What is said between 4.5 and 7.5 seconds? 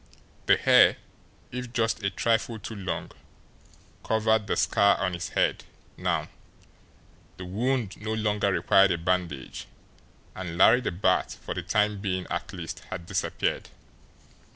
scar on his head now, the